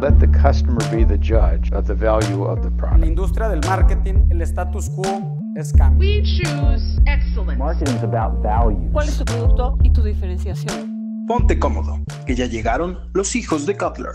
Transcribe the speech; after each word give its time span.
Let 0.00 0.18
the 0.18 0.26
customer 0.28 0.80
be 0.90 1.04
the 1.04 1.16
judge 1.18 1.70
of 1.72 1.86
the 1.86 1.94
value 1.94 2.44
of 2.44 2.60
the 2.60 2.68
En 2.68 2.76
la 2.76 2.88
product. 2.88 3.04
industria 3.06 3.48
del 3.48 3.60
marketing, 3.68 4.28
el 4.30 4.42
status 4.42 4.88
quo 4.90 5.38
es 5.56 5.72
cambio. 5.72 6.00
We 6.08 6.22
choose 6.22 7.00
excellence. 7.06 7.56
Marketing 7.58 7.94
is 7.96 8.02
about 8.02 8.42
value. 8.42 8.90
¿Cuál 8.92 9.08
es 9.08 9.16
tu 9.18 9.24
producto 9.24 9.78
y 9.82 9.90
tu 9.92 10.02
diferenciación? 10.02 11.24
Ponte 11.28 11.56
cómodo, 11.58 12.00
que 12.26 12.34
ya 12.34 12.46
llegaron 12.46 12.98
los 13.14 13.36
hijos 13.36 13.64
de 13.64 13.76
Cutler. 13.76 14.12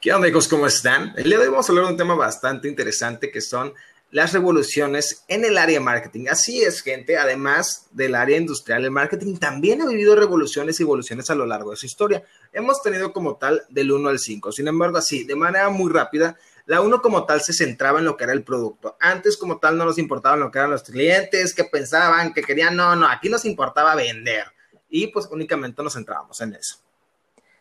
¿Qué 0.00 0.12
onda, 0.12 0.28
hijos? 0.28 0.48
¿Cómo 0.48 0.66
están? 0.66 1.12
El 1.16 1.24
día 1.24 1.38
de 1.38 1.44
hoy 1.44 1.50
vamos 1.50 1.68
a 1.68 1.72
hablar 1.72 1.86
de 1.86 1.92
un 1.92 1.98
tema 1.98 2.14
bastante 2.14 2.68
interesante 2.68 3.30
que 3.30 3.40
son 3.40 3.72
las 4.10 4.32
revoluciones 4.32 5.24
en 5.26 5.44
el 5.44 5.58
área 5.58 5.78
de 5.78 5.84
marketing. 5.84 6.26
Así 6.30 6.62
es, 6.62 6.82
gente, 6.82 7.18
además 7.18 7.88
del 7.90 8.14
área 8.14 8.36
industrial, 8.36 8.84
el 8.84 8.90
marketing 8.90 9.36
también 9.36 9.82
ha 9.82 9.86
vivido 9.86 10.14
revoluciones 10.14 10.78
y 10.78 10.84
evoluciones 10.84 11.30
a 11.30 11.34
lo 11.34 11.46
largo 11.46 11.72
de 11.72 11.76
su 11.76 11.86
historia. 11.86 12.22
Hemos 12.52 12.80
tenido 12.80 13.12
como 13.12 13.36
tal 13.36 13.64
del 13.68 13.90
1 13.90 14.08
al 14.08 14.18
5. 14.18 14.52
Sin 14.52 14.68
embargo, 14.68 14.98
así, 14.98 15.24
de 15.24 15.34
manera 15.34 15.68
muy 15.68 15.90
rápida, 15.90 16.36
la 16.66 16.80
1 16.80 17.02
como 17.02 17.26
tal 17.26 17.40
se 17.40 17.52
centraba 17.52 17.98
en 17.98 18.04
lo 18.04 18.16
que 18.16 18.24
era 18.24 18.32
el 18.32 18.44
producto. 18.44 18.96
Antes 19.00 19.36
como 19.36 19.58
tal 19.58 19.76
no 19.76 19.84
nos 19.84 19.98
importaba 19.98 20.36
lo 20.36 20.50
que 20.50 20.58
eran 20.58 20.70
los 20.70 20.84
clientes, 20.84 21.54
que 21.54 21.64
pensaban, 21.64 22.32
que 22.32 22.42
querían, 22.42 22.76
no, 22.76 22.94
no, 22.94 23.08
aquí 23.08 23.28
nos 23.28 23.44
importaba 23.44 23.94
vender. 23.96 24.46
Y 24.88 25.08
pues 25.08 25.26
únicamente 25.30 25.82
nos 25.82 25.94
centrábamos 25.94 26.40
en 26.40 26.54
eso. 26.54 26.76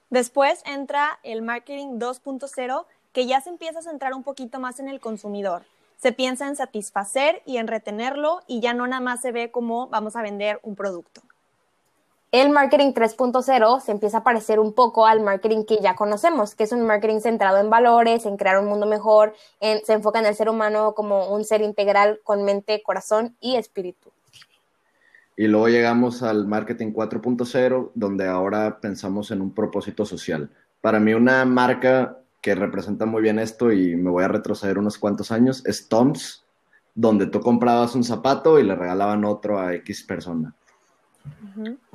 Después 0.09 0.61
entra 0.65 1.19
el 1.23 1.41
marketing 1.41 1.97
2.0, 1.97 2.85
que 3.11 3.25
ya 3.25 3.41
se 3.41 3.49
empieza 3.49 3.79
a 3.79 3.81
centrar 3.81 4.13
un 4.13 4.23
poquito 4.23 4.59
más 4.59 4.79
en 4.79 4.87
el 4.87 4.99
consumidor. 4.99 5.63
Se 6.03 6.11
piensa 6.11 6.49
en 6.49 6.57
satisfacer 6.57 7.41
y 7.45 7.55
en 7.55 7.67
retenerlo 7.67 8.41
y 8.45 8.59
ya 8.59 8.73
no 8.73 8.85
nada 8.85 8.99
más 8.99 9.21
se 9.21 9.31
ve 9.31 9.51
como 9.51 9.87
vamos 9.87 10.17
a 10.17 10.21
vender 10.21 10.59
un 10.61 10.75
producto. 10.75 11.21
El 12.33 12.49
marketing 12.49 12.91
3.0 12.91 13.79
se 13.79 13.91
empieza 13.93 14.17
a 14.17 14.23
parecer 14.25 14.59
un 14.59 14.73
poco 14.73 15.07
al 15.07 15.21
marketing 15.21 15.63
que 15.63 15.77
ya 15.81 15.95
conocemos, 15.95 16.55
que 16.55 16.65
es 16.65 16.73
un 16.73 16.85
marketing 16.85 17.21
centrado 17.21 17.57
en 17.59 17.69
valores, 17.69 18.25
en 18.25 18.35
crear 18.35 18.59
un 18.59 18.65
mundo 18.65 18.85
mejor, 18.85 19.33
en- 19.61 19.85
se 19.85 19.93
enfoca 19.93 20.19
en 20.19 20.25
el 20.25 20.35
ser 20.35 20.49
humano 20.49 20.93
como 20.93 21.33
un 21.33 21.45
ser 21.45 21.61
integral 21.61 22.19
con 22.25 22.43
mente, 22.43 22.83
corazón 22.83 23.37
y 23.39 23.55
espíritu. 23.55 24.11
Y 25.37 25.47
luego 25.47 25.69
llegamos 25.69 26.21
al 26.21 26.47
marketing 26.47 26.91
4.0, 26.91 27.91
donde 27.95 28.27
ahora 28.27 28.81
pensamos 28.81 29.31
en 29.31 29.39
un 29.39 29.53
propósito 29.53 30.05
social. 30.05 30.49
Para 30.81 30.99
mí 30.99 31.13
una 31.13 31.45
marca 31.45 32.17
que 32.43 32.53
representa 32.53 33.05
muy 33.05 33.21
bien 33.21 33.39
esto, 33.39 33.71
y 33.71 33.95
me 33.95 34.11
voy 34.11 34.25
a 34.25 34.27
retroceder 34.27 34.77
unos 34.77 34.97
cuantos 34.97 35.31
años, 35.31 35.65
es 35.65 35.87
Toms, 35.87 36.45
donde 36.93 37.25
tú 37.25 37.39
comprabas 37.39 37.95
un 37.95 38.03
zapato 38.03 38.59
y 38.59 38.63
le 38.63 38.75
regalaban 38.75 39.23
otro 39.23 39.59
a 39.59 39.73
X 39.75 40.03
persona. 40.03 40.53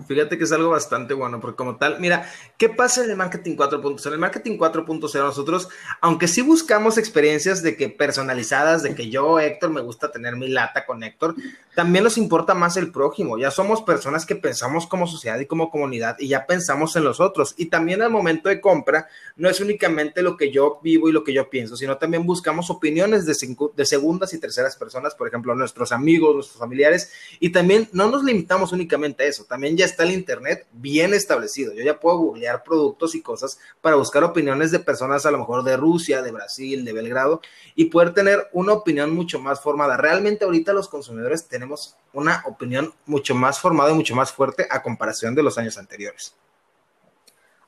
Fíjate 0.06 0.38
que 0.38 0.44
es 0.44 0.52
algo 0.52 0.70
bastante 0.70 1.12
bueno, 1.12 1.40
porque 1.40 1.56
como 1.56 1.76
tal, 1.76 2.00
mira, 2.00 2.26
¿qué 2.56 2.68
pasa 2.68 3.04
en 3.04 3.10
el 3.10 3.16
marketing 3.16 3.56
4.0? 3.56 4.06
En 4.06 4.12
el 4.14 4.18
marketing 4.18 4.56
4.0 4.56 5.22
nosotros, 5.24 5.68
aunque 6.00 6.28
sí 6.28 6.40
buscamos 6.40 6.96
experiencias 6.96 7.62
de 7.62 7.76
que 7.76 7.88
personalizadas, 7.88 8.82
de 8.82 8.94
que 8.94 9.10
yo, 9.10 9.38
Héctor, 9.40 9.70
me 9.70 9.80
gusta 9.80 10.10
tener 10.10 10.36
mi 10.36 10.48
lata 10.48 10.86
con 10.86 11.02
Héctor, 11.02 11.34
también 11.74 12.04
nos 12.04 12.16
importa 12.18 12.54
más 12.54 12.76
el 12.76 12.90
prójimo. 12.90 13.38
Ya 13.38 13.50
somos 13.50 13.82
personas 13.82 14.24
que 14.24 14.34
pensamos 14.36 14.86
como 14.86 15.06
sociedad 15.06 15.38
y 15.38 15.46
como 15.46 15.70
comunidad 15.70 16.16
y 16.18 16.28
ya 16.28 16.46
pensamos 16.46 16.96
en 16.96 17.04
los 17.04 17.20
otros. 17.20 17.54
Y 17.56 17.66
también 17.66 18.00
al 18.02 18.10
momento 18.10 18.48
de 18.48 18.60
compra, 18.60 19.08
no 19.36 19.48
es 19.48 19.60
únicamente 19.60 20.22
lo 20.22 20.36
que 20.36 20.50
yo 20.50 20.80
vivo 20.82 21.08
y 21.08 21.12
lo 21.12 21.22
que 21.24 21.32
yo 21.32 21.50
pienso, 21.50 21.76
sino 21.76 21.98
también 21.98 22.24
buscamos 22.24 22.70
opiniones 22.70 23.26
de, 23.26 23.34
cinco- 23.34 23.72
de 23.76 23.84
segundas 23.84 24.32
y 24.32 24.38
terceras 24.40 24.76
personas, 24.76 25.14
por 25.14 25.28
ejemplo, 25.28 25.54
nuestros 25.54 25.92
amigos, 25.92 26.34
nuestros 26.34 26.58
familiares, 26.58 27.12
y 27.40 27.50
también 27.50 27.88
no 27.92 28.10
nos 28.10 28.24
limitamos 28.24 28.72
únicamente 28.72 29.17
eso, 29.26 29.44
también 29.44 29.76
ya 29.76 29.84
está 29.84 30.04
el 30.04 30.12
Internet 30.12 30.66
bien 30.72 31.14
establecido. 31.14 31.72
Yo 31.72 31.82
ya 31.82 31.98
puedo 31.98 32.18
googlear 32.18 32.62
productos 32.62 33.14
y 33.14 33.22
cosas 33.22 33.58
para 33.80 33.96
buscar 33.96 34.22
opiniones 34.22 34.70
de 34.70 34.78
personas 34.78 35.26
a 35.26 35.30
lo 35.30 35.38
mejor 35.38 35.64
de 35.64 35.76
Rusia, 35.76 36.22
de 36.22 36.30
Brasil, 36.30 36.84
de 36.84 36.92
Belgrado, 36.92 37.40
y 37.74 37.86
poder 37.86 38.14
tener 38.14 38.48
una 38.52 38.72
opinión 38.72 39.14
mucho 39.14 39.38
más 39.38 39.60
formada. 39.60 39.96
Realmente 39.96 40.44
ahorita 40.44 40.72
los 40.72 40.88
consumidores 40.88 41.48
tenemos 41.48 41.96
una 42.12 42.42
opinión 42.46 42.94
mucho 43.06 43.34
más 43.34 43.58
formada 43.58 43.90
y 43.90 43.94
mucho 43.94 44.14
más 44.14 44.32
fuerte 44.32 44.66
a 44.70 44.82
comparación 44.82 45.34
de 45.34 45.42
los 45.42 45.58
años 45.58 45.78
anteriores. 45.78 46.34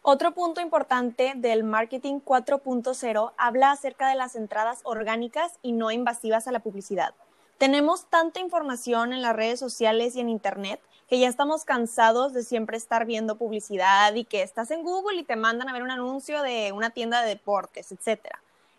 Otro 0.03 0.33
punto 0.33 0.63
importante 0.63 1.35
del 1.37 1.63
marketing 1.63 2.21
4.0 2.25 3.33
habla 3.37 3.71
acerca 3.71 4.09
de 4.09 4.15
las 4.15 4.35
entradas 4.35 4.81
orgánicas 4.85 5.53
y 5.61 5.73
no 5.73 5.91
invasivas 5.91 6.49
a 6.49 6.53
la 6.53 6.61
publicidad. 6.61 7.15
Tenemos 7.59 8.07
tanta 8.07 8.41
información 8.41 9.13
en 9.13 9.21
las 9.21 9.37
redes 9.37 9.61
sociales 9.61 10.17
y 10.17 10.21
en 10.21 10.31
Internet 10.31 10.81
que 11.11 11.19
ya 11.19 11.27
estamos 11.27 11.65
cansados 11.65 12.33
de 12.33 12.45
siempre 12.45 12.77
estar 12.77 13.05
viendo 13.05 13.37
publicidad 13.37 14.15
y 14.15 14.25
que 14.25 14.43
estás 14.43 14.71
en 14.71 14.85
Google 14.85 15.19
y 15.19 15.25
te 15.25 15.35
mandan 15.35 15.69
a 15.69 15.73
ver 15.73 15.83
un 15.83 15.91
anuncio 15.91 16.41
de 16.41 16.71
una 16.71 16.91
tienda 16.91 17.21
de 17.21 17.31
deportes, 17.31 17.91
etc. 17.91 18.29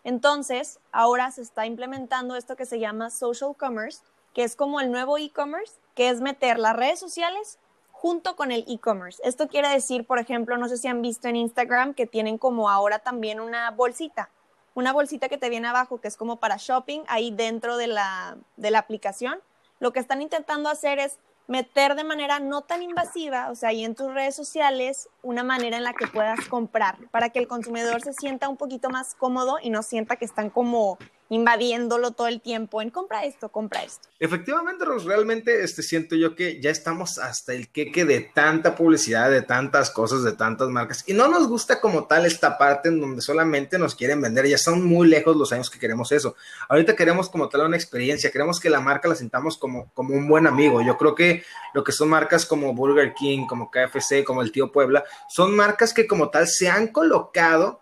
Entonces, 0.02 0.80
ahora 0.92 1.30
se 1.30 1.42
está 1.42 1.66
implementando 1.66 2.34
esto 2.34 2.56
que 2.56 2.64
se 2.64 2.78
llama 2.78 3.10
social 3.10 3.54
commerce, 3.54 4.00
que 4.32 4.44
es 4.44 4.56
como 4.56 4.80
el 4.80 4.90
nuevo 4.90 5.18
e-commerce, 5.18 5.74
que 5.94 6.08
es 6.08 6.22
meter 6.22 6.58
las 6.58 6.74
redes 6.74 6.98
sociales 6.98 7.58
junto 7.90 8.34
con 8.34 8.50
el 8.50 8.64
e-commerce. 8.66 9.20
Esto 9.26 9.46
quiere 9.46 9.68
decir, 9.68 10.06
por 10.06 10.18
ejemplo, 10.18 10.56
no 10.56 10.70
sé 10.70 10.78
si 10.78 10.88
han 10.88 11.02
visto 11.02 11.28
en 11.28 11.36
Instagram 11.36 11.92
que 11.92 12.06
tienen 12.06 12.38
como 12.38 12.70
ahora 12.70 12.98
también 12.98 13.40
una 13.40 13.70
bolsita, 13.72 14.30
una 14.74 14.94
bolsita 14.94 15.28
que 15.28 15.36
te 15.36 15.50
viene 15.50 15.68
abajo, 15.68 16.00
que 16.00 16.08
es 16.08 16.16
como 16.16 16.36
para 16.36 16.56
shopping, 16.56 17.02
ahí 17.08 17.30
dentro 17.30 17.76
de 17.76 17.88
la, 17.88 18.38
de 18.56 18.70
la 18.70 18.78
aplicación. 18.78 19.38
Lo 19.80 19.92
que 19.92 20.00
están 20.00 20.22
intentando 20.22 20.70
hacer 20.70 20.98
es 20.98 21.18
meter 21.52 21.94
de 21.96 22.02
manera 22.02 22.40
no 22.40 22.62
tan 22.62 22.82
invasiva, 22.82 23.50
o 23.50 23.54
sea, 23.54 23.68
ahí 23.68 23.84
en 23.84 23.94
tus 23.94 24.12
redes 24.14 24.34
sociales, 24.34 25.10
una 25.22 25.44
manera 25.44 25.76
en 25.76 25.84
la 25.84 25.92
que 25.92 26.06
puedas 26.06 26.48
comprar, 26.48 26.96
para 27.10 27.28
que 27.28 27.40
el 27.40 27.46
consumidor 27.46 28.00
se 28.00 28.14
sienta 28.14 28.48
un 28.48 28.56
poquito 28.56 28.88
más 28.88 29.14
cómodo 29.14 29.58
y 29.62 29.68
no 29.68 29.82
sienta 29.82 30.16
que 30.16 30.24
están 30.24 30.48
como 30.48 30.96
invadiéndolo 31.28 32.10
todo 32.10 32.26
el 32.26 32.40
tiempo 32.40 32.82
en 32.82 32.90
compra 32.90 33.24
esto, 33.24 33.48
compra 33.48 33.82
esto. 33.82 34.08
Efectivamente, 34.18 34.84
Ros, 34.84 35.04
realmente 35.04 35.64
este, 35.64 35.82
siento 35.82 36.14
yo 36.14 36.34
que 36.34 36.60
ya 36.60 36.70
estamos 36.70 37.18
hasta 37.18 37.54
el 37.54 37.68
queque 37.70 38.04
de 38.04 38.20
tanta 38.20 38.74
publicidad, 38.74 39.30
de 39.30 39.42
tantas 39.42 39.90
cosas, 39.90 40.22
de 40.22 40.32
tantas 40.32 40.68
marcas. 40.68 41.04
Y 41.06 41.14
no 41.14 41.28
nos 41.28 41.48
gusta 41.48 41.80
como 41.80 42.06
tal 42.06 42.26
esta 42.26 42.58
parte 42.58 42.88
en 42.88 43.00
donde 43.00 43.22
solamente 43.22 43.78
nos 43.78 43.94
quieren 43.94 44.20
vender. 44.20 44.46
Ya 44.46 44.58
son 44.58 44.84
muy 44.84 45.08
lejos 45.08 45.36
los 45.36 45.52
años 45.52 45.70
que 45.70 45.78
queremos 45.78 46.12
eso. 46.12 46.36
Ahorita 46.68 46.94
queremos 46.94 47.28
como 47.28 47.48
tal 47.48 47.62
una 47.62 47.76
experiencia, 47.76 48.30
queremos 48.30 48.60
que 48.60 48.70
la 48.70 48.80
marca 48.80 49.08
la 49.08 49.14
sintamos 49.14 49.56
como, 49.56 49.90
como 49.94 50.14
un 50.14 50.28
buen 50.28 50.46
amigo. 50.46 50.82
Yo 50.82 50.96
creo 50.96 51.14
que 51.14 51.44
lo 51.74 51.82
que 51.82 51.92
son 51.92 52.08
marcas 52.08 52.46
como 52.46 52.74
Burger 52.74 53.14
King, 53.14 53.46
como 53.46 53.70
KFC, 53.70 54.24
como 54.24 54.42
el 54.42 54.52
Tío 54.52 54.70
Puebla, 54.70 55.04
son 55.28 55.56
marcas 55.56 55.94
que 55.94 56.06
como 56.06 56.30
tal 56.30 56.46
se 56.46 56.68
han 56.68 56.88
colocado 56.88 57.81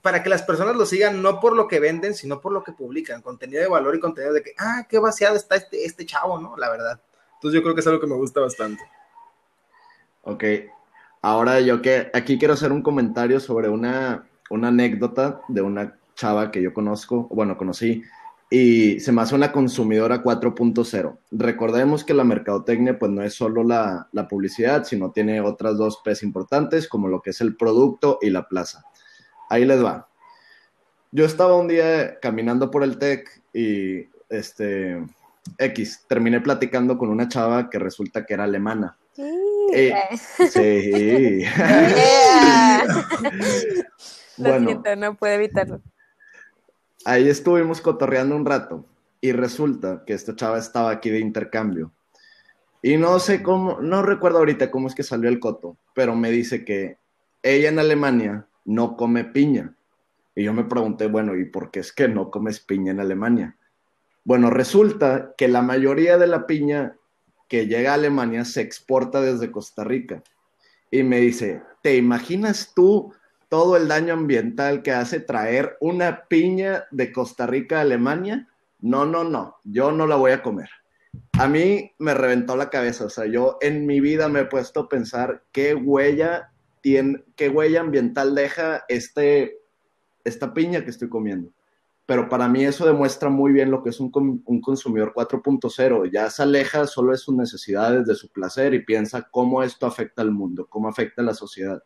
para 0.00 0.22
que 0.22 0.30
las 0.30 0.42
personas 0.42 0.76
lo 0.76 0.86
sigan 0.86 1.22
no 1.22 1.40
por 1.40 1.54
lo 1.54 1.68
que 1.68 1.80
venden, 1.80 2.14
sino 2.14 2.40
por 2.40 2.52
lo 2.52 2.64
que 2.64 2.72
publican, 2.72 3.22
contenido 3.22 3.60
de 3.60 3.68
valor 3.68 3.94
y 3.94 4.00
contenido 4.00 4.32
de 4.32 4.42
que, 4.42 4.54
ah, 4.58 4.86
qué 4.88 4.98
vaciado 4.98 5.36
está 5.36 5.56
este, 5.56 5.84
este 5.84 6.06
chavo, 6.06 6.38
¿no? 6.38 6.56
La 6.56 6.70
verdad. 6.70 7.00
Entonces 7.34 7.58
yo 7.58 7.62
creo 7.62 7.74
que 7.74 7.80
es 7.80 7.86
algo 7.86 8.00
que 8.00 8.06
me 8.06 8.14
gusta 8.14 8.40
bastante. 8.40 8.82
Ok, 10.22 10.44
ahora 11.20 11.60
yo 11.60 11.82
que 11.82 12.10
aquí 12.14 12.38
quiero 12.38 12.54
hacer 12.54 12.70
un 12.72 12.82
comentario 12.82 13.40
sobre 13.40 13.68
una, 13.68 14.28
una 14.50 14.68
anécdota 14.68 15.42
de 15.48 15.60
una 15.60 15.98
chava 16.14 16.50
que 16.50 16.62
yo 16.62 16.72
conozco, 16.72 17.26
bueno, 17.30 17.56
conocí, 17.58 18.02
y 18.48 19.00
se 19.00 19.12
me 19.12 19.22
hace 19.22 19.34
una 19.34 19.50
consumidora 19.50 20.22
4.0. 20.22 21.18
Recordemos 21.30 22.04
que 22.04 22.12
la 22.12 22.22
mercadotecnia 22.22 22.98
pues 22.98 23.10
no 23.10 23.22
es 23.22 23.32
solo 23.34 23.64
la, 23.64 24.08
la 24.12 24.28
publicidad, 24.28 24.84
sino 24.84 25.10
tiene 25.10 25.40
otras 25.40 25.78
dos 25.78 26.00
P's 26.04 26.22
importantes, 26.22 26.86
como 26.86 27.08
lo 27.08 27.22
que 27.22 27.30
es 27.30 27.40
el 27.40 27.56
producto 27.56 28.18
y 28.20 28.28
la 28.28 28.46
plaza. 28.46 28.84
Ahí 29.52 29.66
les 29.66 29.84
va. 29.84 30.08
Yo 31.10 31.26
estaba 31.26 31.58
un 31.58 31.68
día 31.68 32.18
caminando 32.20 32.70
por 32.70 32.82
el 32.82 32.96
TEC 32.96 33.42
y 33.52 34.08
este 34.30 35.04
X, 35.58 36.06
terminé 36.08 36.40
platicando 36.40 36.96
con 36.96 37.10
una 37.10 37.28
chava 37.28 37.68
que 37.68 37.78
resulta 37.78 38.24
que 38.24 38.32
era 38.32 38.44
alemana. 38.44 38.96
Eh, 39.74 39.94
sí. 40.48 41.44
Bueno, 44.38 44.66
siento, 44.70 44.96
no 44.96 45.14
puedo 45.14 45.34
evitarlo. 45.34 45.82
ahí 47.04 47.28
estuvimos 47.28 47.82
cotorreando 47.82 48.34
un 48.34 48.46
rato 48.46 48.86
y 49.20 49.32
resulta 49.32 50.02
que 50.06 50.14
esta 50.14 50.34
chava 50.34 50.58
estaba 50.58 50.90
aquí 50.90 51.10
de 51.10 51.20
intercambio. 51.20 51.92
Y 52.80 52.96
no 52.96 53.18
sé 53.18 53.42
cómo, 53.42 53.78
no 53.82 54.02
recuerdo 54.02 54.38
ahorita 54.38 54.70
cómo 54.70 54.88
es 54.88 54.94
que 54.94 55.02
salió 55.02 55.28
el 55.28 55.38
coto, 55.38 55.76
pero 55.94 56.16
me 56.16 56.30
dice 56.30 56.64
que 56.64 56.96
ella 57.42 57.68
en 57.68 57.78
Alemania 57.78 58.46
no 58.64 58.96
come 58.96 59.24
piña. 59.24 59.74
Y 60.34 60.44
yo 60.44 60.54
me 60.54 60.64
pregunté, 60.64 61.06
bueno, 61.06 61.36
¿y 61.36 61.44
por 61.44 61.70
qué 61.70 61.80
es 61.80 61.92
que 61.92 62.08
no 62.08 62.30
comes 62.30 62.60
piña 62.60 62.92
en 62.92 63.00
Alemania? 63.00 63.56
Bueno, 64.24 64.50
resulta 64.50 65.34
que 65.36 65.48
la 65.48 65.62
mayoría 65.62 66.16
de 66.16 66.26
la 66.26 66.46
piña 66.46 66.96
que 67.48 67.66
llega 67.66 67.90
a 67.90 67.94
Alemania 67.94 68.44
se 68.44 68.62
exporta 68.62 69.20
desde 69.20 69.50
Costa 69.50 69.84
Rica. 69.84 70.22
Y 70.90 71.02
me 71.02 71.18
dice, 71.18 71.62
¿te 71.82 71.96
imaginas 71.96 72.72
tú 72.74 73.12
todo 73.48 73.76
el 73.76 73.88
daño 73.88 74.14
ambiental 74.14 74.82
que 74.82 74.92
hace 74.92 75.20
traer 75.20 75.76
una 75.80 76.24
piña 76.28 76.84
de 76.90 77.12
Costa 77.12 77.46
Rica 77.46 77.78
a 77.78 77.82
Alemania? 77.82 78.48
No, 78.80 79.04
no, 79.04 79.24
no, 79.24 79.56
yo 79.64 79.92
no 79.92 80.06
la 80.06 80.16
voy 80.16 80.32
a 80.32 80.42
comer. 80.42 80.70
A 81.38 81.48
mí 81.48 81.92
me 81.98 82.14
reventó 82.14 82.56
la 82.56 82.70
cabeza, 82.70 83.06
o 83.06 83.10
sea, 83.10 83.26
yo 83.26 83.58
en 83.60 83.84
mi 83.86 84.00
vida 84.00 84.28
me 84.28 84.40
he 84.40 84.44
puesto 84.46 84.80
a 84.80 84.88
pensar 84.88 85.42
qué 85.52 85.74
huella 85.74 86.51
tiene, 86.82 87.24
qué 87.36 87.48
huella 87.48 87.80
ambiental 87.80 88.34
deja 88.34 88.84
este, 88.88 89.58
esta 90.24 90.52
piña 90.52 90.84
que 90.84 90.90
estoy 90.90 91.08
comiendo. 91.08 91.50
Pero 92.04 92.28
para 92.28 92.48
mí 92.48 92.64
eso 92.64 92.84
demuestra 92.84 93.30
muy 93.30 93.52
bien 93.52 93.70
lo 93.70 93.82
que 93.82 93.90
es 93.90 94.00
un, 94.00 94.42
un 94.44 94.60
consumidor 94.60 95.14
4.0. 95.14 96.10
Ya 96.12 96.28
se 96.28 96.42
aleja 96.42 96.86
solo 96.86 97.12
de 97.12 97.18
sus 97.18 97.34
necesidades, 97.34 98.04
de 98.04 98.14
su 98.14 98.28
placer 98.28 98.74
y 98.74 98.84
piensa 98.84 99.28
cómo 99.30 99.62
esto 99.62 99.86
afecta 99.86 100.20
al 100.20 100.32
mundo, 100.32 100.66
cómo 100.68 100.88
afecta 100.88 101.22
a 101.22 101.24
la 101.24 101.34
sociedad. 101.34 101.82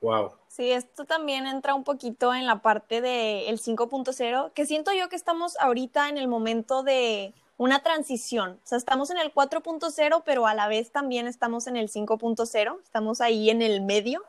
Wow. 0.00 0.32
Sí, 0.48 0.70
esto 0.70 1.04
también 1.06 1.46
entra 1.46 1.74
un 1.74 1.82
poquito 1.82 2.34
en 2.34 2.46
la 2.46 2.62
parte 2.62 3.00
del 3.00 3.58
5.0, 3.58 4.52
que 4.52 4.66
siento 4.66 4.92
yo 4.92 5.08
que 5.08 5.16
estamos 5.16 5.56
ahorita 5.58 6.08
en 6.08 6.18
el 6.18 6.28
momento 6.28 6.82
de 6.82 7.34
una 7.58 7.82
transición. 7.82 8.58
O 8.64 8.66
sea, 8.66 8.78
estamos 8.78 9.10
en 9.10 9.18
el 9.18 9.34
4.0, 9.34 10.22
pero 10.24 10.46
a 10.46 10.54
la 10.54 10.68
vez 10.68 10.90
también 10.90 11.26
estamos 11.26 11.66
en 11.66 11.76
el 11.76 11.90
5.0, 11.90 12.80
estamos 12.82 13.20
ahí 13.20 13.50
en 13.50 13.60
el 13.60 13.82
medio. 13.82 14.22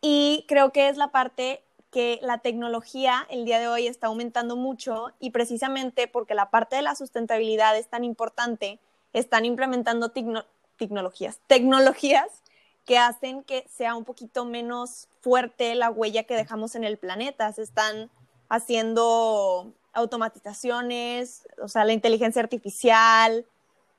Y 0.00 0.44
creo 0.46 0.70
que 0.70 0.88
es 0.88 0.96
la 0.96 1.08
parte 1.08 1.62
que 1.90 2.18
la 2.22 2.38
tecnología 2.38 3.26
el 3.30 3.44
día 3.44 3.58
de 3.58 3.68
hoy 3.68 3.86
está 3.86 4.08
aumentando 4.08 4.56
mucho 4.56 5.12
y 5.20 5.30
precisamente 5.30 6.06
porque 6.06 6.34
la 6.34 6.50
parte 6.50 6.76
de 6.76 6.82
la 6.82 6.94
sustentabilidad 6.94 7.78
es 7.78 7.88
tan 7.88 8.04
importante, 8.04 8.78
están 9.12 9.44
implementando 9.44 10.10
tecnologías, 10.10 11.38
tecnologías 11.46 12.26
que 12.84 12.98
hacen 12.98 13.42
que 13.44 13.66
sea 13.70 13.94
un 13.94 14.04
poquito 14.04 14.44
menos 14.44 15.08
fuerte 15.20 15.74
la 15.74 15.88
huella 15.90 16.24
que 16.24 16.34
dejamos 16.34 16.74
en 16.74 16.84
el 16.84 16.98
planeta. 16.98 17.50
Se 17.52 17.62
están 17.62 18.10
haciendo 18.48 19.72
automatizaciones, 19.94 21.46
o 21.62 21.68
sea, 21.68 21.84
la 21.84 21.92
inteligencia 21.92 22.42
artificial, 22.42 23.46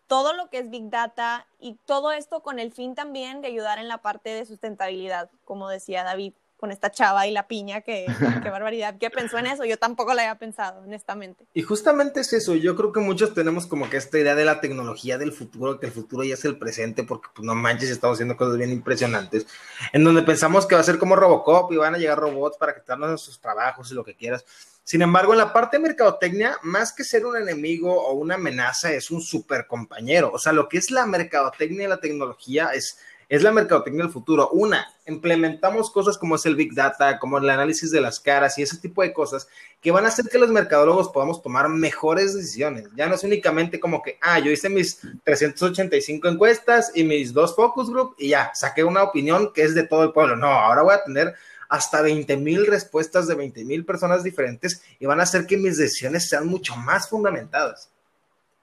todo 0.07 0.33
lo 0.33 0.49
que 0.49 0.59
es 0.59 0.69
Big 0.69 0.89
Data 0.89 1.47
y 1.59 1.73
todo 1.85 2.11
esto 2.11 2.41
con 2.41 2.59
el 2.59 2.71
fin 2.71 2.95
también 2.95 3.41
de 3.41 3.47
ayudar 3.47 3.79
en 3.79 3.87
la 3.87 3.99
parte 3.99 4.29
de 4.29 4.45
sustentabilidad, 4.45 5.29
como 5.45 5.69
decía 5.69 6.03
David 6.03 6.33
con 6.57 6.71
esta 6.71 6.91
chava 6.91 7.27
y 7.27 7.31
la 7.31 7.47
piña, 7.47 7.81
que 7.81 8.05
qué 8.43 8.49
barbaridad, 8.49 8.97
que 8.97 9.09
pensó 9.09 9.37
en 9.37 9.47
eso, 9.47 9.65
yo 9.65 9.77
tampoco 9.77 10.13
la 10.13 10.23
había 10.23 10.37
pensado, 10.37 10.81
honestamente. 10.81 11.45
Y 11.53 11.61
justamente 11.61 12.21
es 12.21 12.33
eso, 12.33 12.55
yo 12.55 12.75
creo 12.75 12.91
que 12.91 12.99
muchos 12.99 13.33
tenemos 13.33 13.67
como 13.67 13.89
que 13.89 13.97
esta 13.97 14.19
idea 14.19 14.35
de 14.35 14.45
la 14.45 14.61
tecnología 14.61 15.17
del 15.17 15.31
futuro, 15.31 15.79
que 15.79 15.87
el 15.87 15.91
futuro 15.91 16.23
ya 16.23 16.35
es 16.35 16.45
el 16.45 16.57
presente, 16.57 17.03
porque 17.03 17.29
pues 17.33 17.45
no 17.45 17.55
manches, 17.55 17.89
estamos 17.89 18.15
haciendo 18.15 18.37
cosas 18.37 18.57
bien 18.57 18.71
impresionantes, 18.71 19.45
en 19.93 20.03
donde 20.03 20.23
pensamos 20.23 20.65
que 20.65 20.75
va 20.75 20.81
a 20.81 20.85
ser 20.85 20.97
como 20.97 21.15
Robocop 21.15 21.71
y 21.71 21.77
van 21.77 21.95
a 21.95 21.97
llegar 21.97 22.17
robots 22.17 22.57
para 22.57 22.75
quitarnos 22.75 23.09
nuestros 23.09 23.39
trabajos 23.39 23.91
y 23.91 23.95
lo 23.95 24.03
que 24.03 24.15
quieras. 24.15 24.45
Sin 24.85 25.01
embargo, 25.01 25.33
en 25.33 25.39
la 25.39 25.51
parte 25.51 25.77
de 25.77 25.83
mercadotecnia, 25.83 26.57
más 26.61 26.93
que 26.93 27.03
ser 27.03 27.25
un 27.25 27.35
enemigo 27.35 27.91
o 27.91 28.13
una 28.13 28.35
amenaza, 28.35 28.91
es 28.91 29.09
un 29.09 29.19
super 29.19 29.65
compañero. 29.65 30.29
O 30.31 30.37
sea, 30.37 30.53
lo 30.53 30.69
que 30.69 30.77
es 30.77 30.91
la 30.91 31.07
mercadotecnia 31.07 31.85
y 31.85 31.89
la 31.89 31.99
tecnología 31.99 32.69
es 32.71 32.99
es 33.29 33.43
la 33.43 33.51
mercadotecnia 33.51 34.03
del 34.03 34.13
futuro. 34.13 34.49
Una, 34.49 34.87
implementamos 35.07 35.91
cosas 35.91 36.17
como 36.17 36.35
es 36.35 36.45
el 36.45 36.55
Big 36.55 36.73
Data, 36.73 37.19
como 37.19 37.37
el 37.37 37.49
análisis 37.49 37.91
de 37.91 38.01
las 38.01 38.19
caras 38.19 38.57
y 38.57 38.63
ese 38.63 38.77
tipo 38.77 39.01
de 39.01 39.13
cosas 39.13 39.47
que 39.81 39.91
van 39.91 40.05
a 40.05 40.09
hacer 40.09 40.25
que 40.25 40.39
los 40.39 40.49
mercadólogos 40.49 41.09
podamos 41.09 41.41
tomar 41.41 41.69
mejores 41.69 42.33
decisiones. 42.35 42.87
Ya 42.95 43.07
no 43.07 43.15
es 43.15 43.23
únicamente 43.23 43.79
como 43.79 44.01
que, 44.01 44.17
ah, 44.21 44.39
yo 44.39 44.51
hice 44.51 44.69
mis 44.69 44.99
385 45.23 46.27
encuestas 46.27 46.91
y 46.95 47.03
mis 47.03 47.33
dos 47.33 47.55
focus 47.55 47.89
group 47.89 48.15
y 48.17 48.29
ya, 48.29 48.51
saqué 48.53 48.83
una 48.83 49.03
opinión 49.03 49.51
que 49.53 49.63
es 49.63 49.75
de 49.75 49.87
todo 49.87 50.03
el 50.03 50.11
pueblo. 50.11 50.35
No, 50.35 50.47
ahora 50.47 50.81
voy 50.81 50.93
a 50.93 51.03
tener 51.03 51.35
hasta 51.69 52.01
20 52.01 52.37
mil 52.37 52.67
respuestas 52.67 53.27
de 53.27 53.35
20 53.35 53.65
mil 53.65 53.85
personas 53.85 54.23
diferentes 54.23 54.83
y 54.99 55.05
van 55.05 55.19
a 55.19 55.23
hacer 55.23 55.45
que 55.45 55.57
mis 55.57 55.77
decisiones 55.77 56.29
sean 56.29 56.47
mucho 56.47 56.75
más 56.75 57.09
fundamentadas. 57.09 57.89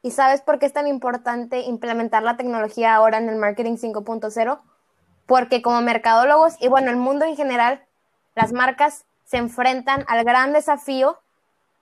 ¿Y 0.02 0.10
sabes 0.10 0.40
por 0.40 0.58
qué 0.58 0.66
es 0.66 0.72
tan 0.72 0.88
importante 0.88 1.60
implementar 1.60 2.24
la 2.24 2.36
tecnología 2.36 2.94
ahora 2.94 3.18
en 3.18 3.28
el 3.28 3.36
marketing 3.36 3.76
5.0? 3.76 4.60
Porque 5.26 5.62
como 5.62 5.80
mercadólogos 5.80 6.56
y 6.60 6.68
bueno, 6.68 6.90
el 6.90 6.96
mundo 6.96 7.24
en 7.24 7.36
general, 7.36 7.84
las 8.34 8.52
marcas 8.52 9.06
se 9.24 9.36
enfrentan 9.36 10.04
al 10.08 10.24
gran 10.24 10.52
desafío 10.52 11.18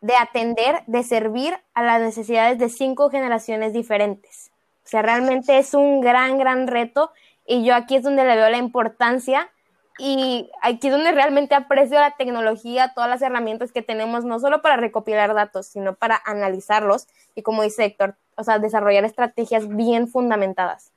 de 0.03 0.15
atender, 0.17 0.83
de 0.87 1.03
servir 1.03 1.59
a 1.75 1.83
las 1.83 2.01
necesidades 2.01 2.59
de 2.59 2.69
cinco 2.69 3.11
generaciones 3.11 3.73
diferentes. 3.73 4.51
O 4.85 4.89
sea, 4.89 5.03
realmente 5.03 5.59
es 5.59 5.73
un 5.75 6.01
gran, 6.01 6.39
gran 6.39 6.67
reto 6.67 7.13
y 7.47 7.65
yo 7.65 7.75
aquí 7.75 7.97
es 7.97 8.03
donde 8.03 8.25
le 8.25 8.37
veo 8.37 8.51
la 8.51 8.59
importancia 8.59 9.51
y 10.01 10.51
aquí 10.63 10.89
es 10.89 10.95
donde 10.95 11.13
realmente 11.13 11.55
aprecio 11.55 11.99
la 11.99 12.17
tecnología, 12.17 12.93
todas 12.95 13.11
las 13.11 13.21
herramientas 13.21 13.71
que 13.71 13.83
tenemos, 13.83 14.25
no 14.25 14.41
solo 14.41 14.63
para 14.63 14.79
recopilar 14.79 15.35
datos, 15.35 15.67
sino 15.67 15.95
para 15.95 16.21
analizarlos 16.25 17.07
y 17.35 17.43
como 17.43 17.63
dice 17.63 17.85
Héctor, 17.85 18.15
o 18.37 18.43
sea, 18.43 18.59
desarrollar 18.59 19.05
estrategias 19.05 19.69
bien 19.69 20.09
fundamentadas. 20.09 20.91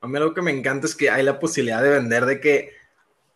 A 0.00 0.08
mí 0.08 0.16
algo 0.16 0.34
que 0.34 0.42
me 0.42 0.50
encanta 0.50 0.86
es 0.86 0.96
que 0.96 1.08
hay 1.08 1.22
la 1.22 1.38
posibilidad 1.38 1.80
de 1.80 1.90
vender 1.90 2.26
de 2.26 2.40
que 2.40 2.70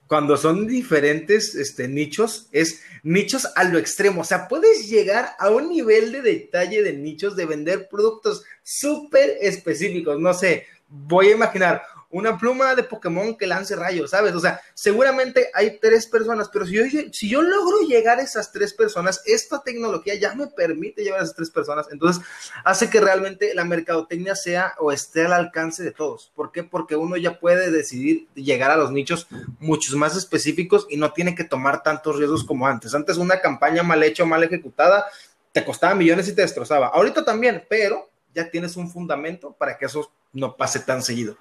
cuando 0.08 0.36
son 0.36 0.66
diferentes 0.66 1.54
este, 1.54 1.86
nichos, 1.86 2.48
es 2.52 2.82
nichos 3.02 3.48
a 3.54 3.64
lo 3.64 3.78
extremo. 3.78 4.22
O 4.22 4.24
sea, 4.24 4.48
puedes 4.48 4.88
llegar 4.88 5.30
a 5.38 5.50
un 5.50 5.68
nivel 5.68 6.12
de 6.12 6.22
detalle 6.22 6.82
de 6.82 6.92
nichos 6.92 7.36
de 7.36 7.46
vender 7.46 7.88
productos 7.88 8.44
súper 8.62 9.36
específicos. 9.40 10.18
No 10.18 10.34
sé, 10.34 10.66
voy 10.88 11.28
a 11.28 11.34
imaginar 11.34 11.82
una 12.16 12.38
pluma 12.38 12.74
de 12.74 12.82
Pokémon 12.82 13.36
que 13.36 13.46
lance 13.46 13.76
rayos, 13.76 14.10
¿sabes? 14.10 14.34
O 14.34 14.40
sea, 14.40 14.60
seguramente 14.72 15.50
hay 15.52 15.78
tres 15.78 16.06
personas, 16.06 16.48
pero 16.48 16.64
si 16.64 16.72
yo, 16.72 16.84
si 17.12 17.28
yo 17.28 17.42
logro 17.42 17.80
llegar 17.86 18.18
a 18.18 18.22
esas 18.22 18.52
tres 18.52 18.72
personas, 18.72 19.20
esta 19.26 19.62
tecnología 19.62 20.14
ya 20.14 20.34
me 20.34 20.46
permite 20.46 21.02
llegar 21.02 21.20
a 21.20 21.24
esas 21.24 21.36
tres 21.36 21.50
personas. 21.50 21.88
Entonces, 21.90 22.24
hace 22.64 22.88
que 22.88 23.00
realmente 23.00 23.54
la 23.54 23.64
mercadotecnia 23.64 24.34
sea 24.34 24.74
o 24.78 24.92
esté 24.92 25.26
al 25.26 25.34
alcance 25.34 25.82
de 25.82 25.92
todos. 25.92 26.32
¿Por 26.34 26.52
qué? 26.52 26.64
Porque 26.64 26.96
uno 26.96 27.18
ya 27.18 27.38
puede 27.38 27.70
decidir 27.70 28.26
llegar 28.34 28.70
a 28.70 28.76
los 28.76 28.90
nichos 28.90 29.26
muchos 29.58 29.94
más 29.94 30.16
específicos 30.16 30.86
y 30.88 30.96
no 30.96 31.12
tiene 31.12 31.34
que 31.34 31.44
tomar 31.44 31.82
tantos 31.82 32.16
riesgos 32.16 32.44
como 32.44 32.66
antes. 32.66 32.94
Antes 32.94 33.18
una 33.18 33.40
campaña 33.42 33.82
mal 33.82 34.02
hecha 34.02 34.22
o 34.22 34.26
mal 34.26 34.42
ejecutada 34.42 35.04
te 35.52 35.64
costaba 35.64 35.94
millones 35.94 36.28
y 36.28 36.34
te 36.34 36.42
destrozaba. 36.42 36.88
Ahorita 36.88 37.24
también, 37.24 37.64
pero 37.68 38.08
ya 38.34 38.50
tienes 38.50 38.76
un 38.76 38.90
fundamento 38.90 39.52
para 39.52 39.76
que 39.76 39.86
eso 39.86 40.10
no 40.32 40.56
pase 40.56 40.80
tan 40.80 41.02
seguido. 41.02 41.36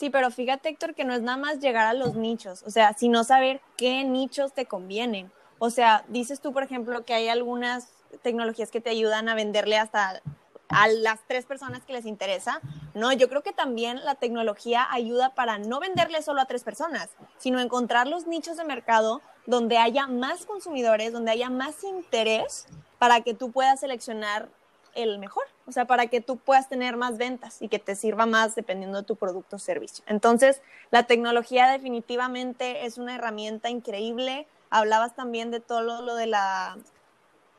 Sí, 0.00 0.08
pero 0.08 0.30
fíjate, 0.30 0.70
Héctor, 0.70 0.94
que 0.94 1.04
no 1.04 1.12
es 1.12 1.20
nada 1.20 1.36
más 1.36 1.58
llegar 1.58 1.84
a 1.84 1.92
los 1.92 2.14
nichos, 2.14 2.62
o 2.66 2.70
sea, 2.70 2.94
sino 2.94 3.22
saber 3.22 3.60
qué 3.76 4.02
nichos 4.02 4.54
te 4.54 4.64
convienen. 4.64 5.30
O 5.58 5.68
sea, 5.68 6.06
dices 6.08 6.40
tú, 6.40 6.54
por 6.54 6.62
ejemplo, 6.62 7.04
que 7.04 7.12
hay 7.12 7.28
algunas 7.28 7.88
tecnologías 8.22 8.70
que 8.70 8.80
te 8.80 8.88
ayudan 8.88 9.28
a 9.28 9.34
venderle 9.34 9.76
hasta 9.76 10.22
a 10.70 10.88
las 10.88 11.20
tres 11.28 11.44
personas 11.44 11.84
que 11.84 11.92
les 11.92 12.06
interesa. 12.06 12.62
No, 12.94 13.12
yo 13.12 13.28
creo 13.28 13.42
que 13.42 13.52
también 13.52 14.02
la 14.02 14.14
tecnología 14.14 14.86
ayuda 14.90 15.34
para 15.34 15.58
no 15.58 15.80
venderle 15.80 16.22
solo 16.22 16.40
a 16.40 16.46
tres 16.46 16.64
personas, 16.64 17.10
sino 17.36 17.60
encontrar 17.60 18.06
los 18.06 18.26
nichos 18.26 18.56
de 18.56 18.64
mercado 18.64 19.20
donde 19.44 19.76
haya 19.76 20.06
más 20.06 20.46
consumidores, 20.46 21.12
donde 21.12 21.32
haya 21.32 21.50
más 21.50 21.84
interés 21.84 22.66
para 22.98 23.20
que 23.20 23.34
tú 23.34 23.52
puedas 23.52 23.80
seleccionar 23.80 24.48
el 24.94 25.18
mejor, 25.18 25.44
o 25.66 25.72
sea, 25.72 25.86
para 25.86 26.06
que 26.08 26.20
tú 26.20 26.36
puedas 26.36 26.68
tener 26.68 26.96
más 26.96 27.18
ventas 27.18 27.60
y 27.60 27.68
que 27.68 27.78
te 27.78 27.94
sirva 27.94 28.26
más 28.26 28.54
dependiendo 28.54 28.98
de 28.98 29.04
tu 29.04 29.16
producto 29.16 29.56
o 29.56 29.58
servicio. 29.58 30.04
Entonces, 30.06 30.62
la 30.90 31.04
tecnología 31.04 31.68
definitivamente 31.70 32.86
es 32.86 32.98
una 32.98 33.14
herramienta 33.14 33.70
increíble. 33.70 34.46
Hablabas 34.70 35.14
también 35.14 35.50
de 35.50 35.60
todo 35.60 36.02
lo, 36.02 36.14
de 36.14 36.26
la, 36.26 36.76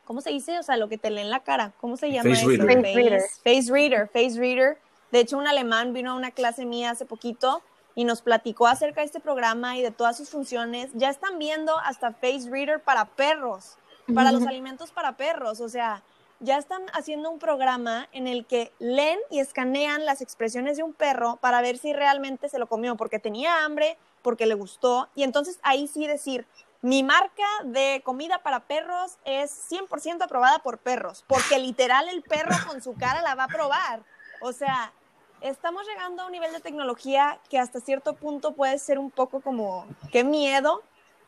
¿cómo 0.05 0.21
se 0.21 0.31
dice? 0.31 0.59
O 0.59 0.63
sea, 0.63 0.77
lo 0.77 0.89
que 0.89 0.97
te 0.97 1.09
lee 1.09 1.21
en 1.21 1.29
la 1.29 1.41
cara, 1.41 1.73
¿cómo 1.79 1.97
se 1.97 2.11
llama 2.11 2.35
face 2.35 2.53
eso? 2.53 2.63
Reader. 2.63 2.81
Face 2.81 2.93
reader. 2.93 3.21
Face 3.43 3.71
reader, 3.71 4.07
face 4.07 4.39
reader. 4.39 4.77
De 5.11 5.19
hecho, 5.19 5.37
un 5.37 5.47
alemán 5.47 5.93
vino 5.93 6.11
a 6.11 6.15
una 6.15 6.31
clase 6.31 6.65
mía 6.65 6.91
hace 6.91 7.05
poquito 7.05 7.61
y 7.95 8.05
nos 8.05 8.21
platicó 8.21 8.67
acerca 8.67 9.01
de 9.01 9.05
este 9.05 9.19
programa 9.19 9.77
y 9.77 9.81
de 9.81 9.91
todas 9.91 10.17
sus 10.17 10.29
funciones. 10.29 10.89
Ya 10.93 11.09
están 11.09 11.37
viendo 11.39 11.77
hasta 11.79 12.13
face 12.13 12.49
reader 12.49 12.81
para 12.81 13.05
perros, 13.05 13.77
para 14.13 14.31
los 14.31 14.45
alimentos 14.45 14.91
para 14.91 15.15
perros, 15.15 15.61
o 15.61 15.69
sea, 15.69 16.03
ya 16.41 16.57
están 16.57 16.81
haciendo 16.93 17.29
un 17.29 17.39
programa 17.39 18.09
en 18.11 18.27
el 18.27 18.45
que 18.45 18.73
leen 18.79 19.19
y 19.29 19.39
escanean 19.39 20.05
las 20.05 20.21
expresiones 20.21 20.75
de 20.75 20.83
un 20.83 20.93
perro 20.93 21.37
para 21.37 21.61
ver 21.61 21.77
si 21.77 21.93
realmente 21.93 22.49
se 22.49 22.59
lo 22.59 22.67
comió 22.67 22.97
porque 22.97 23.19
tenía 23.19 23.63
hambre, 23.63 23.97
porque 24.23 24.47
le 24.47 24.55
gustó. 24.55 25.07
Y 25.15 25.23
entonces 25.23 25.59
ahí 25.61 25.87
sí 25.87 26.07
decir, 26.07 26.45
mi 26.81 27.03
marca 27.03 27.45
de 27.63 28.01
comida 28.03 28.39
para 28.39 28.61
perros 28.61 29.17
es 29.23 29.51
100% 29.71 30.23
aprobada 30.23 30.59
por 30.59 30.79
perros, 30.79 31.23
porque 31.27 31.59
literal 31.59 32.09
el 32.09 32.23
perro 32.23 32.55
con 32.67 32.81
su 32.81 32.95
cara 32.95 33.21
la 33.21 33.35
va 33.35 33.43
a 33.43 33.47
probar. 33.47 34.01
O 34.41 34.51
sea, 34.51 34.91
estamos 35.41 35.85
llegando 35.85 36.23
a 36.23 36.25
un 36.25 36.31
nivel 36.31 36.51
de 36.51 36.59
tecnología 36.59 37.39
que 37.49 37.59
hasta 37.59 37.79
cierto 37.81 38.15
punto 38.15 38.53
puede 38.53 38.79
ser 38.79 38.97
un 38.97 39.11
poco 39.11 39.41
como, 39.41 39.85
qué 40.11 40.23
miedo, 40.23 40.81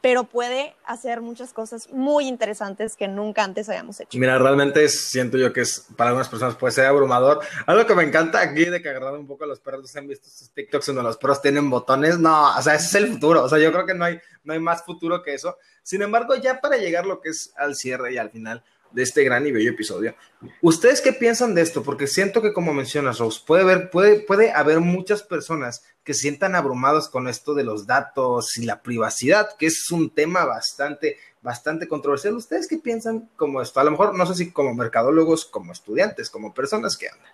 pero 0.03 0.25
puede 0.25 0.75
hacer 0.83 1.21
muchas 1.21 1.53
cosas 1.53 1.89
muy 1.89 2.27
interesantes 2.27 2.97
que 2.97 3.07
nunca 3.07 3.41
antes 3.41 3.69
habíamos 3.69 4.01
hecho. 4.01 4.19
Mira, 4.19 4.37
realmente 4.37 4.89
siento 4.89 5.37
yo 5.37 5.53
que 5.53 5.61
es 5.61 5.87
para 5.95 6.09
algunas 6.09 6.27
personas 6.27 6.55
puede 6.55 6.73
ser 6.73 6.87
abrumador. 6.87 7.39
Algo 7.67 7.87
que 7.87 7.95
me 7.95 8.03
encanta 8.03 8.41
aquí 8.41 8.65
de 8.65 8.81
que 8.81 8.89
agarrado 8.89 9.17
un 9.17 9.27
poco 9.27 9.45
a 9.45 9.47
los 9.47 9.61
perros, 9.61 9.95
han 9.95 10.09
visto 10.09 10.27
estos 10.27 10.51
TikToks 10.53 10.87
donde 10.87 11.03
los 11.03 11.15
perros 11.15 11.41
tienen 11.41 11.69
botones? 11.69 12.19
No, 12.19 12.53
o 12.53 12.61
sea, 12.61 12.75
ese 12.75 12.85
es 12.85 12.95
el 12.95 13.13
futuro. 13.13 13.45
O 13.45 13.47
sea, 13.47 13.59
yo 13.59 13.71
creo 13.71 13.85
que 13.85 13.93
no 13.93 14.03
hay, 14.03 14.19
no 14.43 14.51
hay 14.51 14.59
más 14.59 14.83
futuro 14.83 15.23
que 15.23 15.35
eso. 15.35 15.57
Sin 15.83 16.01
embargo, 16.01 16.35
ya 16.35 16.59
para 16.59 16.75
llegar 16.75 17.05
lo 17.05 17.21
que 17.21 17.29
es 17.29 17.53
al 17.55 17.75
cierre 17.75 18.11
y 18.11 18.17
al 18.17 18.29
final, 18.29 18.61
de 18.93 19.03
este 19.03 19.23
gran 19.23 19.45
y 19.45 19.51
bello 19.51 19.71
episodio. 19.71 20.15
¿Ustedes 20.61 21.01
qué 21.01 21.13
piensan 21.13 21.55
de 21.55 21.61
esto? 21.61 21.83
Porque 21.83 22.07
siento 22.07 22.41
que 22.41 22.53
como 22.53 22.73
mencionas, 22.73 23.19
Rose, 23.19 23.41
puede 23.45 23.63
haber, 23.63 23.89
puede, 23.89 24.21
puede 24.21 24.51
haber 24.51 24.79
muchas 24.79 25.23
personas 25.23 25.83
que 26.03 26.13
se 26.13 26.21
sientan 26.21 26.55
abrumados 26.55 27.09
con 27.09 27.27
esto 27.27 27.53
de 27.53 27.63
los 27.63 27.87
datos 27.87 28.57
y 28.57 28.65
la 28.65 28.81
privacidad, 28.81 29.55
que 29.57 29.65
es 29.65 29.89
un 29.91 30.09
tema 30.09 30.45
bastante, 30.45 31.17
bastante 31.41 31.87
controversial. 31.87 32.35
¿Ustedes 32.35 32.67
qué 32.67 32.77
piensan 32.77 33.29
como 33.35 33.61
esto? 33.61 33.79
A 33.79 33.83
lo 33.83 33.91
mejor 33.91 34.15
no 34.15 34.25
sé 34.25 34.35
si 34.35 34.51
como 34.51 34.73
mercadólogos, 34.73 35.45
como 35.45 35.71
estudiantes, 35.71 36.29
como 36.29 36.53
personas 36.53 36.97
que 36.97 37.09
andan. 37.09 37.31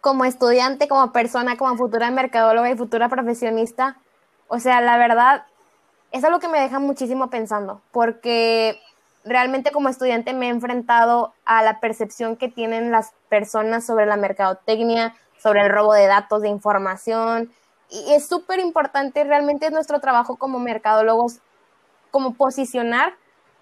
Como 0.00 0.24
estudiante, 0.24 0.88
como 0.88 1.12
persona, 1.12 1.56
como 1.56 1.76
futura 1.76 2.10
mercadóloga 2.10 2.70
y 2.70 2.76
futura 2.76 3.08
profesionista, 3.08 3.98
o 4.46 4.58
sea, 4.58 4.80
la 4.80 4.96
verdad, 4.96 5.44
es 6.12 6.24
algo 6.24 6.38
que 6.38 6.48
me 6.48 6.60
deja 6.60 6.78
muchísimo 6.78 7.28
pensando, 7.28 7.82
porque 7.92 8.80
realmente 9.28 9.70
como 9.70 9.88
estudiante 9.88 10.32
me 10.32 10.46
he 10.46 10.50
enfrentado 10.50 11.34
a 11.44 11.62
la 11.62 11.80
percepción 11.80 12.36
que 12.36 12.48
tienen 12.48 12.90
las 12.90 13.12
personas 13.28 13.86
sobre 13.86 14.06
la 14.06 14.16
mercadotecnia, 14.16 15.14
sobre 15.38 15.62
el 15.62 15.70
robo 15.70 15.92
de 15.92 16.06
datos, 16.06 16.42
de 16.42 16.48
información. 16.48 17.50
Y 17.90 18.12
es 18.12 18.26
súper 18.26 18.58
importante, 18.58 19.24
realmente 19.24 19.66
es 19.66 19.72
nuestro 19.72 20.00
trabajo 20.00 20.36
como 20.36 20.58
mercadólogos, 20.58 21.40
como 22.10 22.34
posicionar 22.34 23.14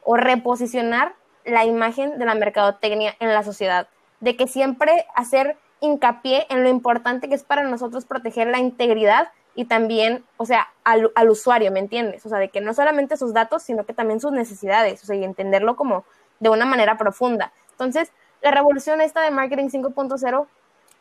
o 0.04 0.16
reposicionar 0.16 1.14
la 1.44 1.64
imagen 1.64 2.18
de 2.18 2.24
la 2.24 2.34
mercadotecnia 2.34 3.14
en 3.20 3.32
la 3.32 3.42
sociedad, 3.42 3.88
de 4.20 4.36
que 4.36 4.46
siempre 4.46 5.06
hacer 5.14 5.56
hincapié 5.80 6.46
en 6.48 6.62
lo 6.62 6.68
importante 6.68 7.28
que 7.28 7.34
es 7.34 7.44
para 7.44 7.62
nosotros 7.62 8.04
proteger 8.04 8.48
la 8.48 8.58
integridad 8.58 9.28
y 9.56 9.64
también, 9.64 10.24
o 10.36 10.44
sea, 10.44 10.68
al, 10.84 11.10
al, 11.14 11.30
usuario, 11.30 11.72
¿me 11.72 11.80
entiendes? 11.80 12.24
O 12.26 12.28
sea, 12.28 12.38
de 12.38 12.50
que 12.50 12.60
no 12.60 12.74
solamente 12.74 13.16
sus 13.16 13.32
datos, 13.32 13.62
sino 13.62 13.86
que 13.86 13.94
también 13.94 14.20
sus 14.20 14.30
necesidades, 14.30 15.02
o 15.02 15.06
sea, 15.06 15.16
y 15.16 15.24
entenderlo 15.24 15.76
como 15.76 16.04
de 16.40 16.50
una 16.50 16.66
manera 16.66 16.98
profunda. 16.98 17.52
Entonces, 17.70 18.12
la 18.42 18.50
revolución 18.50 19.00
esta 19.00 19.22
de 19.22 19.30
marketing 19.30 19.68
5.0 19.68 20.46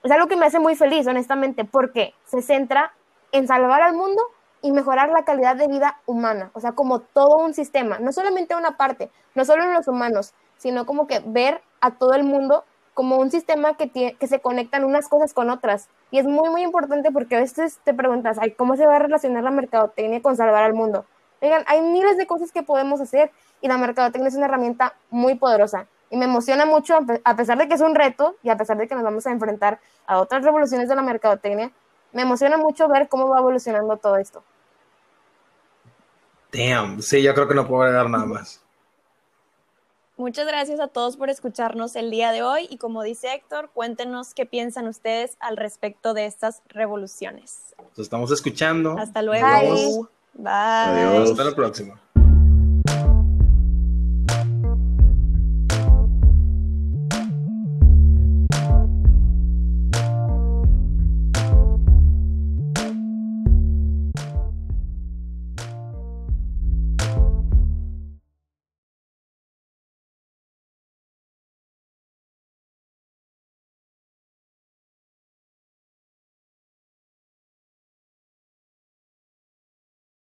es 0.03 0.11
algo 0.11 0.27
que 0.27 0.37
me 0.37 0.45
hace 0.45 0.59
muy 0.59 0.75
feliz, 0.75 1.05
honestamente, 1.05 1.65
porque 1.65 2.13
se 2.25 2.41
centra 2.41 2.93
en 3.33 3.45
salvar 3.45 3.81
al 3.81 3.93
mundo 3.93 4.21
y 4.61 4.71
mejorar 4.71 5.09
la 5.09 5.25
calidad 5.25 5.57
de 5.57 5.67
vida 5.67 5.99
humana, 6.05 6.49
o 6.53 6.59
sea, 6.59 6.71
como 6.71 6.99
todo 6.99 7.37
un 7.37 7.53
sistema, 7.53 7.99
no 7.99 8.11
solamente 8.11 8.55
una 8.55 8.77
parte, 8.77 9.11
no 9.35 9.45
solo 9.45 9.63
en 9.63 9.73
los 9.73 9.87
humanos, 9.87 10.33
sino 10.57 10.85
como 10.85 11.05
que 11.05 11.21
ver 11.25 11.61
a 11.81 11.91
todo 11.91 12.13
el 12.13 12.23
mundo 12.23 12.63
como 12.95 13.17
un 13.17 13.29
sistema 13.29 13.75
que, 13.75 13.87
tiene, 13.87 14.15
que 14.15 14.25
se 14.25 14.39
conectan 14.39 14.85
unas 14.85 15.09
cosas 15.09 15.33
con 15.33 15.49
otras. 15.51 15.89
Y 16.11 16.17
es 16.17 16.25
muy, 16.25 16.49
muy 16.49 16.63
importante 16.63 17.11
porque 17.11 17.35
a 17.35 17.41
veces 17.41 17.79
te 17.83 17.93
preguntas, 17.93 18.37
Ay, 18.39 18.51
¿cómo 18.51 18.77
se 18.77 18.87
va 18.87 18.95
a 18.95 18.99
relacionar 18.99 19.43
la 19.43 19.51
mercadotecnia 19.51 20.21
con 20.21 20.37
salvar 20.37 20.63
al 20.63 20.73
mundo? 20.73 21.05
Oigan, 21.41 21.65
hay 21.67 21.81
miles 21.81 22.17
de 22.17 22.25
cosas 22.25 22.53
que 22.53 22.63
podemos 22.63 23.01
hacer 23.01 23.31
y 23.61 23.67
la 23.67 23.77
mercadotecnia 23.77 24.29
es 24.29 24.35
una 24.35 24.45
herramienta 24.45 24.95
muy 25.09 25.35
poderosa. 25.35 25.87
Y 26.09 26.15
me 26.15 26.25
emociona 26.25 26.65
mucho, 26.65 26.97
a 27.23 27.35
pesar 27.35 27.57
de 27.57 27.67
que 27.67 27.73
es 27.73 27.81
un 27.81 27.95
reto 27.95 28.37
y 28.41 28.49
a 28.49 28.55
pesar 28.55 28.77
de 28.77 28.87
que 28.87 28.95
nos 28.95 29.03
vamos 29.03 29.27
a 29.27 29.31
enfrentar 29.31 29.79
a 30.07 30.19
otras 30.19 30.43
revoluciones 30.43 30.87
de 30.87 30.95
la 30.95 31.01
mercadotecnia, 31.01 31.71
me 32.13 32.21
emociona 32.21 32.55
mucho 32.57 32.87
ver 32.87 33.09
cómo 33.09 33.27
va 33.27 33.39
evolucionando 33.39 33.97
todo 33.97 34.15
esto. 34.15 34.41
Damn, 36.53 37.01
sí, 37.01 37.21
yo 37.21 37.33
creo 37.33 37.49
que 37.49 37.55
no 37.55 37.67
puedo 37.67 37.83
agregar 37.83 38.09
nada 38.09 38.25
más. 38.25 38.64
Muchas 40.17 40.47
gracias 40.47 40.79
a 40.79 40.87
todos 40.87 41.17
por 41.17 41.29
escucharnos 41.29 41.97
el 41.97 42.09
día 42.09 42.31
de 42.31 42.41
hoy 42.41 42.67
y 42.69 42.77
como 42.77 43.03
dice 43.03 43.33
Héctor, 43.33 43.69
cuéntenos 43.73 44.33
qué 44.33 44.45
piensan 44.45 44.87
ustedes 44.87 45.35
al 45.41 45.57
respecto 45.57 46.13
de 46.13 46.25
estas 46.25 46.61
revoluciones. 46.69 47.75
Nos 47.77 47.99
estamos 47.99 48.31
escuchando. 48.31 48.95
Hasta 48.97 49.21
luego. 49.21 49.45
Bye. 49.45 50.07
Bye. 50.33 50.51
Adiós. 50.53 51.31
Hasta 51.31 51.43
la 51.43 51.55
próxima. 51.55 51.99